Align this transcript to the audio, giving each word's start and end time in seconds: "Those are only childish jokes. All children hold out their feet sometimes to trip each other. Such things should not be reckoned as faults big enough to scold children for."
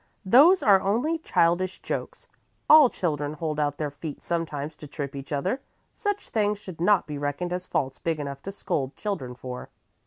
"Those 0.25 0.63
are 0.63 0.81
only 0.81 1.19
childish 1.19 1.79
jokes. 1.83 2.27
All 2.67 2.89
children 2.89 3.33
hold 3.33 3.59
out 3.59 3.77
their 3.77 3.91
feet 3.91 4.23
sometimes 4.23 4.75
to 4.77 4.87
trip 4.87 5.15
each 5.15 5.31
other. 5.31 5.61
Such 5.93 6.29
things 6.29 6.57
should 6.57 6.81
not 6.81 7.05
be 7.05 7.19
reckoned 7.19 7.53
as 7.53 7.67
faults 7.67 7.99
big 7.99 8.19
enough 8.19 8.41
to 8.41 8.51
scold 8.51 8.95
children 8.95 9.35
for." 9.35 9.69